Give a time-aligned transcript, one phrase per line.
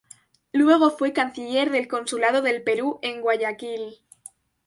[0.51, 3.99] Luego fue canciller del Consulado del Perú en Guayaquil.